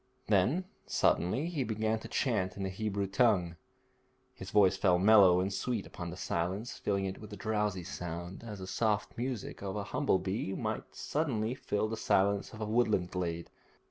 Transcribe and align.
Then 0.25 0.65
suddenly 0.87 1.45
he 1.45 1.63
began 1.63 1.99
to 1.99 2.07
chant 2.07 2.57
in 2.57 2.63
the 2.63 2.69
Hebrew 2.71 3.05
tongue. 3.05 3.57
His 4.33 4.49
voice 4.49 4.75
fell 4.75 4.97
mellow 4.97 5.39
and 5.39 5.53
sweet 5.53 5.85
upon 5.85 6.09
the 6.09 6.17
silence, 6.17 6.79
filling 6.79 7.05
it 7.05 7.19
with 7.21 7.37
drowsy 7.37 7.83
sound, 7.83 8.43
as 8.43 8.57
the 8.57 8.65
soft 8.65 9.15
music 9.15 9.61
of 9.61 9.75
a 9.75 9.83
humble 9.83 10.17
bee 10.17 10.53
will 10.53 10.81
suddenly 10.91 11.53
fill 11.53 11.87
the 11.87 11.97
silence 11.97 12.51
of 12.51 12.61
a 12.61 12.65
woodland 12.65 13.11
glade. 13.11 13.51